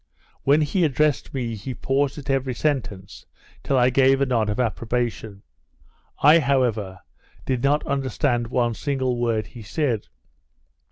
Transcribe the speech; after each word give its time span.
When 0.41 0.61
he 0.61 0.83
addressed 0.83 1.31
me, 1.31 1.53
he 1.53 1.75
paused 1.75 2.17
at 2.17 2.27
every 2.31 2.55
sentence, 2.55 3.27
till 3.61 3.77
I 3.77 3.91
gave 3.91 4.19
a 4.19 4.25
nod 4.25 4.49
of 4.49 4.59
approbation. 4.59 5.43
I, 6.17 6.39
however, 6.39 7.01
did 7.45 7.61
not 7.63 7.85
understand 7.85 8.47
one 8.47 8.73
single 8.73 9.15
word 9.19 9.45
he 9.45 9.61
said. 9.61 10.07